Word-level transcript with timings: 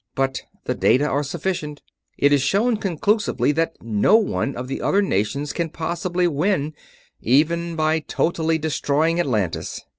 But 0.15 0.41
the 0.65 0.73
data 0.73 1.05
are 1.05 1.21
sufficient. 1.21 1.83
It 2.17 2.33
is 2.33 2.41
shown 2.41 2.77
conclusively 2.77 3.51
that 3.51 3.75
no 3.83 4.15
one 4.15 4.55
of 4.55 4.67
the 4.67 4.81
other 4.81 5.03
nations 5.03 5.53
can 5.53 5.69
possibly 5.69 6.27
win, 6.27 6.73
even 7.21 7.75
by 7.75 7.99
totally 7.99 8.57
destroying 8.57 9.19
Atlantis. 9.19 9.81